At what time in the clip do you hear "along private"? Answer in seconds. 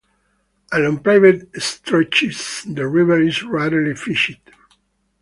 0.71-1.61